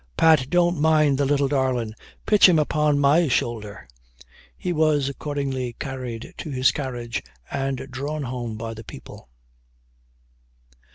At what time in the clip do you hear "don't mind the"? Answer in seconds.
0.49-1.27